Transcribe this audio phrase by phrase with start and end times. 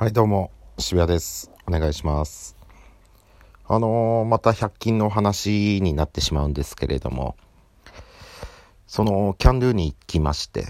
[0.00, 1.50] はいどうも渋谷です。
[1.68, 2.56] お願いします。
[3.66, 7.36] あのー、また100均の話になってしまうんですけれども
[8.86, 10.64] そのキャンドゥに行きまして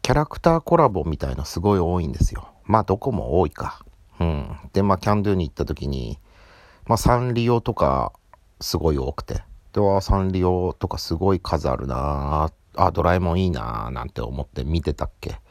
[0.00, 2.48] キャラクターコラボみたいなすごい多いんですよ。
[2.64, 3.84] まあどこも多いか。
[4.18, 4.56] うん。
[4.72, 6.18] でまあキャンドゥに行った時に
[6.86, 8.14] まあサンリオとか
[8.62, 9.42] すごい多くて
[9.74, 15.42] ではサンリオとかすごい数あるなあドラえもんいいななんて思って見てたっけ。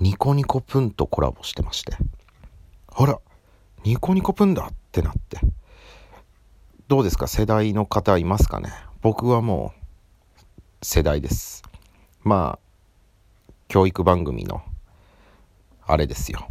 [0.00, 1.96] ニコニコプンとコラボしてまして。
[2.96, 3.18] あら、
[3.82, 5.40] ニコニコプンだってなって。
[6.86, 7.26] どうですか？
[7.26, 8.70] 世代の方いますかね？
[9.02, 9.72] 僕はも
[10.80, 11.64] う世代です。
[12.22, 14.62] まあ、教育番組の
[15.84, 16.46] あれですよ。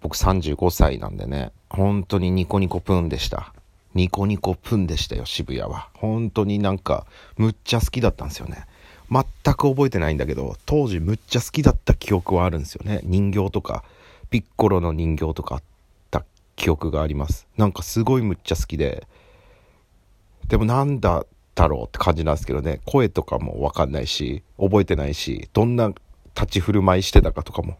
[0.00, 3.54] 僕35歳なんでね、本当にニコニコプンでした。
[3.94, 5.88] ニコニコプンでしたよ、渋谷は。
[5.94, 7.06] 本当になんか、
[7.38, 8.66] むっちゃ好きだったんですよね。
[9.10, 9.24] 全
[9.54, 13.00] く覚えてないんだけど、当時むっちゃ好きだった記憶はあるんですよね。
[13.04, 13.82] 人形とか。
[14.30, 15.62] ピッコロの人形とかあっ
[16.10, 16.24] た
[16.56, 17.46] 記憶があります。
[17.56, 19.06] なんかすごいむっちゃ好きで。
[20.48, 21.24] でもなんだ
[21.54, 22.80] だろうって感じなんですけどね。
[22.84, 25.92] 声とかも分かんないし覚えてないしどんな
[26.34, 27.78] 立ち振る舞いしてたかとかも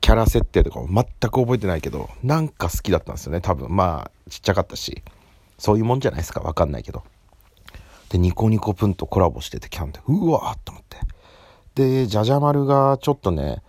[0.00, 3.40] キャラ設定とかも全く覚えてないけどなんか好きだったんですよね。
[3.40, 3.74] 多分。
[3.74, 5.02] まあちっちゃかったし。
[5.58, 6.40] そういうもんじゃないですか。
[6.40, 7.04] 分かんないけど。
[8.08, 10.98] でニコニコプンとコラボしててキャンでうわーっと思って。
[11.74, 13.62] でじゃじゃ丸がちょっとね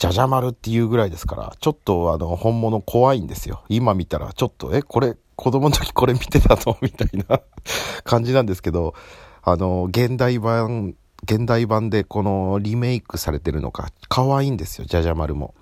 [0.00, 3.64] じゃじゃ丸っていうぐらいですから、ちょっとあの、本物怖いんですよ。
[3.68, 6.78] 今見たら、ちょっと、え、これ、子供の時 これ見てたの？
[6.80, 7.42] みたいな
[8.02, 8.94] 感じなんですけど、
[9.42, 15.54] あの、現代版、現代版でこのリメイクされてるのか、可愛いんですよ、じゃじゃ丸も。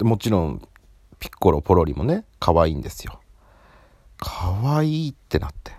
[0.00, 0.62] もちろん、
[1.18, 3.20] ピッコロ、ポロリもね、可愛いんですよ。
[4.16, 5.72] 可愛いってなって。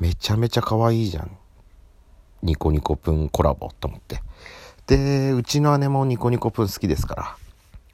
[0.00, 1.36] めちゃめちゃ可愛いじゃん。
[2.42, 4.22] ニコニコプンコラボと思って。
[4.88, 7.36] で、うちの姉もニコニコプン好きですから、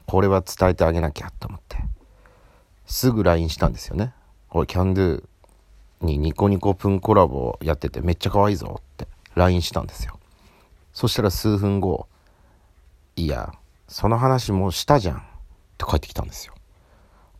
[0.05, 1.77] これは伝えてあげなきゃと思って、
[2.85, 4.13] すぐ LINE したんですよね。
[4.49, 5.23] おい、キャンドゥ
[5.99, 10.17] にニコニコプンコラボやっててめっちゃ可愛いぞって LINE したんですよ。
[10.93, 12.07] そしたら数分後、
[13.17, 13.53] いや、
[13.89, 15.21] その話もうしたじゃんっ
[15.77, 16.53] て帰ってきたんですよ。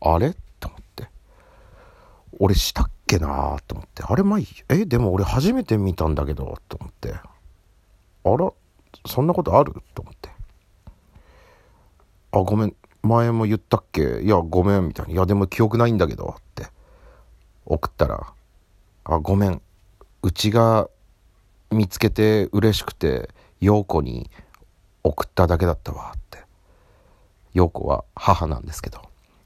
[0.02, 0.36] あれ？
[0.60, 1.08] と思って。
[2.40, 4.04] 俺したっけなと思って。
[4.04, 4.48] あれまあいい。
[4.68, 7.14] え、でも俺初めて見たんだけど、と思って。
[7.14, 7.22] あ
[8.26, 8.52] ら？
[9.06, 9.74] そんなことある？
[9.94, 10.30] と思って。
[12.32, 12.76] あ、ごめん。
[13.04, 14.22] 前も言ったっけ？
[14.22, 14.88] いや、ごめん。
[14.88, 15.14] みたいな。
[15.14, 16.36] いや、でも記憶ないんだけど。
[16.40, 16.66] って
[17.66, 18.34] 送ったら、
[19.04, 19.62] あ、ごめん。
[20.24, 20.90] うちが
[21.72, 23.30] 見つけて嬉しくて、
[23.62, 24.30] 陽子に
[25.04, 26.14] 送っただけだったわ。
[26.16, 26.40] って。
[27.54, 29.02] 陽子は母なんですけど。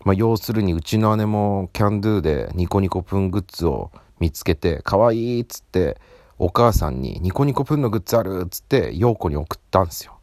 [0.05, 5.99] まあ、要するにうちの姉もキャンドゥでニコニコプングッズを見つけて、可愛いっつって、
[6.41, 10.17] お母さんにニコニコプンのグッズあるっつって陽子に送ったんですよ。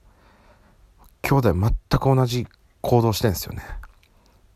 [1.20, 2.46] 兄弟全く同じ
[2.80, 3.62] 行動してんですよね。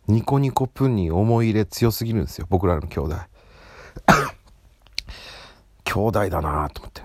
[0.09, 3.17] ニコニコプンに思い入れ強すぎるんですよ僕らの兄弟。
[5.85, 7.03] 兄弟だなと思って。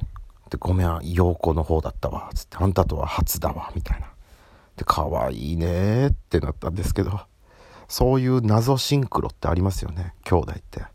[0.50, 2.56] でごめん陽子の方だったわつって。
[2.58, 4.08] あんたとは初だわみたいな。
[4.78, 7.20] で可愛いねってなったんですけど。
[7.90, 10.86] そういう謎シンクロってありますよね兄弟って。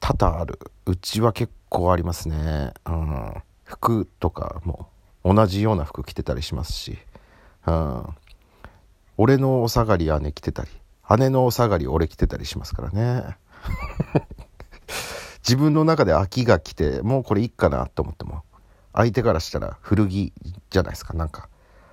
[0.00, 0.58] 多々ある。
[0.86, 2.72] うちは結構ありますね。
[2.86, 3.42] うん。
[3.64, 4.88] 服とかも
[5.24, 6.98] 同じような服着てたりしますし。
[7.66, 8.06] うん。
[9.18, 10.70] 俺のお下がり姉着てたり、
[11.18, 13.36] 姉のお下がり俺着てたりしますからね。
[15.46, 18.42] 自分の中で秋が来て、もうこれいいかなと思っても、
[18.92, 20.32] 相手からしたら古着
[20.70, 21.14] じゃないですか。
[21.14, 21.48] なんか、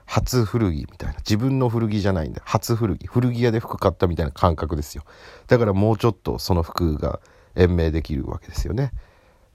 [0.06, 1.16] 初古着みたいな。
[1.18, 3.08] 自分の古着じゃないんで、初古着。
[3.08, 5.04] 古着屋で服買ったみたいな感覚ですよ。
[5.48, 7.20] だからもうちょっとその服が
[7.56, 8.92] 延命できるわけですよね。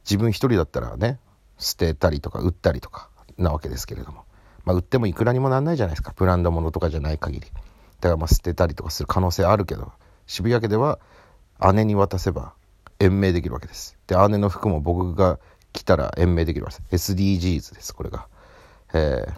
[0.09, 1.19] 自分一人だったらね
[1.59, 4.25] 捨てたりとか売ったりとかなわけですけれども、
[4.65, 6.13] まあ、売ってもいくらにもなんないじゃないですか。
[6.17, 7.47] ブランド物とかじゃない限り。
[7.47, 9.93] だからまあ捨てたりとかする可能性あるけど
[10.27, 10.99] 渋谷家では
[11.75, 12.55] 姉に渡せば
[13.01, 13.99] 延命できるわけです。
[14.07, 15.39] で姉の服も僕が
[15.73, 17.13] 着たら延命できるわけです。
[17.13, 18.27] SDGs ですこれが。
[18.95, 19.33] えー、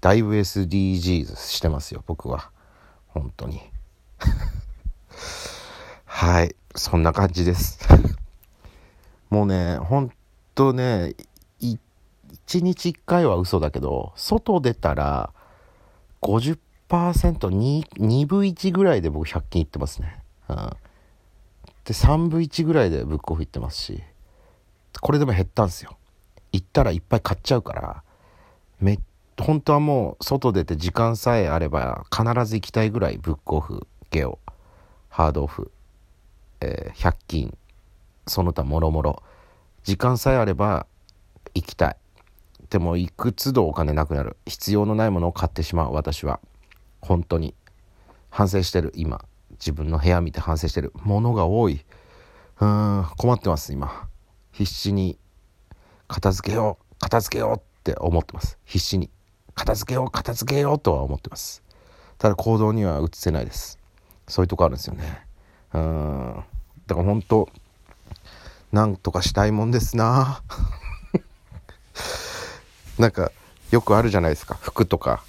[0.00, 2.50] だいぶ SDGs してますよ僕は。
[3.08, 3.60] 本当に。
[6.06, 6.56] はい。
[6.74, 7.78] そんな感じです。
[9.34, 10.12] もうね、ほん
[10.54, 11.12] とね、
[11.60, 11.78] 1
[12.62, 15.32] 日1回は嘘だけど、外出たら
[16.22, 16.58] 50%、
[16.88, 20.22] 2, 2分1ぐらいで僕100均行ってますね。
[20.48, 20.56] うん。
[20.56, 20.74] で、
[21.94, 24.04] 3分1ぐらいでブックオフ行ってますし、
[25.00, 25.96] これでも減ったんですよ。
[26.52, 28.04] 行ったらいっぱい買っちゃうから、
[28.80, 29.00] め
[29.36, 34.38] 本当はもう外出て時間さえあれば必ず行きたいぐらいブックオフゲオ
[35.08, 35.72] ハードオフ、
[36.60, 37.58] えー、100均
[38.26, 39.22] その他もろもろ。
[39.82, 40.86] 時間さえあれば
[41.54, 41.96] 行きたい。
[42.70, 44.36] でも行く都度お金なくなる。
[44.46, 46.40] 必要のないものを買ってしまう私は。
[47.00, 47.54] 本当に。
[48.30, 49.24] 反省してる今。
[49.52, 50.92] 自分の部屋見て反省してる。
[51.02, 51.84] 物が多い。
[52.60, 54.08] うーん困ってます今。
[54.52, 55.18] 必死に
[56.08, 58.58] 片付けよう片付けようって思ってます。
[58.64, 59.10] 必死に。
[59.54, 61.62] 片付けよう片付けようとは思ってます。
[62.18, 63.78] ただ行動には移せないです。
[64.26, 65.26] そういうとこあるんですよね。
[65.74, 66.44] うん。
[66.86, 67.48] だから本当
[68.74, 70.42] なんとかしたいもんですな。
[72.98, 73.30] なんか
[73.70, 74.58] よくあるじゃないですか。
[74.60, 75.22] 服とか。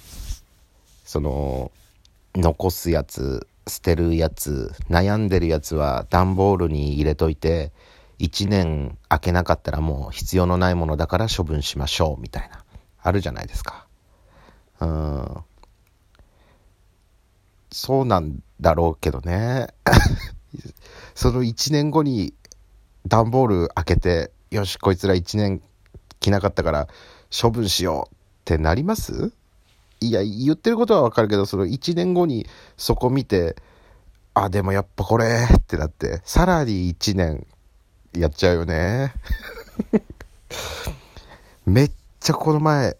[1.04, 1.70] その
[2.34, 7.70] 残すやつ捨てるやつ悩んでるやつは段ボールに入れといて
[8.18, 12.64] 1年開けなかったらもう必要のないものだから処分しましょうみたいな。
[13.00, 13.86] あるじゃないですか。
[14.80, 15.36] うん。
[17.70, 19.68] そうなんだろうけどね。
[21.14, 22.34] その1年後に
[23.06, 25.62] 段ボール開けてよしこいつら1年
[26.20, 26.88] 着なかったから
[27.30, 29.32] 処分しようってなります？
[30.00, 33.56] いや言ってることはわかるけどその1年後にそこ見て
[34.34, 37.46] あでもやっぱこれってなってさらに1年
[38.12, 39.14] やっちゃうよね。
[41.66, 42.96] めっちゃこの前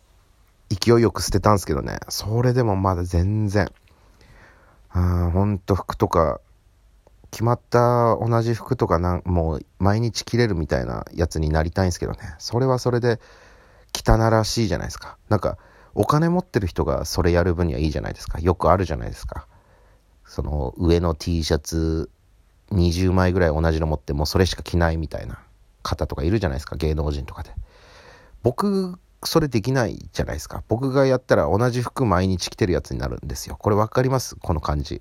[0.68, 1.98] 勢いよく捨てたんですけどね。
[2.08, 3.70] それでもまだ全然。
[4.94, 6.40] うんほんと服とか
[7.30, 12.34] 決まった同じ服とかなんもう毎日着れるみたいなやつになりたいんですけどね。
[12.38, 13.20] それはそれで
[13.94, 15.18] 汚らしいじゃないですか。
[15.28, 15.58] なんか
[15.94, 18.38] お金持ってる人がそれやる分にはいいじゃないですか。
[18.40, 19.46] よくあるじゃないですか。
[20.24, 22.10] その上の T シャツ
[22.72, 25.38] 20枚ぐらい同じの持ってもうそれしか着ないみたいな
[25.82, 26.76] 方とかいるじゃないですか。
[26.76, 27.50] 芸能人とかで。
[28.42, 30.62] 僕それできないじゃないですか。
[30.68, 33.56] 僕がやったら同じ服毎日着てるやつになるんですよ。
[33.56, 34.36] これ分かります？
[34.36, 35.00] この感じ。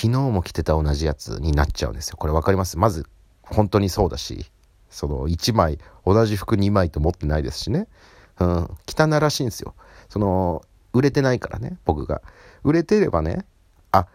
[0.00, 2.16] 昨日も着てた同じやつになっちゃうんですよ。
[2.16, 2.78] これ分かります？
[2.78, 3.04] まず
[3.42, 4.46] 本当にそうだし
[4.90, 7.88] その1枚同じ服2枚と持ってないですしね。
[8.38, 8.70] うん。
[8.86, 9.74] 汚らしいんですよ。
[10.08, 10.62] その
[10.92, 12.22] 売れてないからね僕が。
[12.62, 13.44] 売れてればね
[13.90, 14.06] あ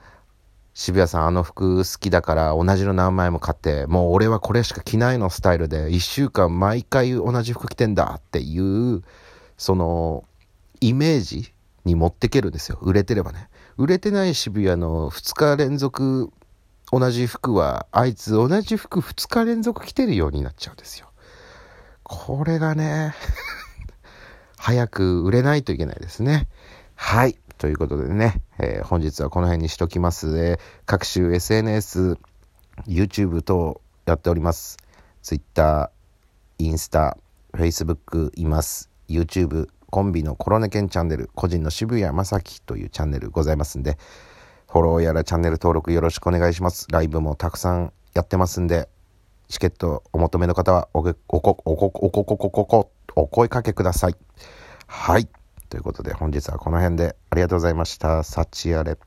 [0.73, 9.03] 渋谷さんあの服好きだから同じの何枚も買ってもう俺はこれしか着ないのスタイルで1週間毎回同じ服着てんだっていう
[9.57, 10.23] その
[10.79, 11.53] イメージ
[11.85, 12.79] に持ってけるんですよ。
[12.81, 13.49] 売れてればね。
[13.77, 16.31] 売れてない渋谷の2日連続
[16.91, 21.07] 同じ服はあいつ同じ服2日連続着てるようになっちゃうんですよ
[22.03, 23.15] これがね
[24.57, 26.47] 早く売れないといけないですね
[26.95, 32.17] はいということでね、えー、本日はこの辺にしときます、えー、各種 SNS、
[32.87, 34.77] YouTube 等やっております。
[35.21, 35.91] Twitter、
[36.57, 37.17] インスタ、
[37.53, 38.89] Facebook います。
[39.07, 43.99] YouTube、コンビのコロネケンチャンネル、個人の渋谷正樹というチャンネルございますんで、
[44.67, 46.87] フォローやらチャンネル登録よろしくお願いします。
[46.89, 48.89] ライブもたくさんやってますんで、
[49.49, 54.15] チケットお求めの方はおこ、おこ、おこ、おこ、おこ、おこ、お声かけください。
[54.87, 55.29] はい。
[55.69, 58.23] ということで本日はこの辺でありがとうございました。
[58.23, 58.97] 幸あれ。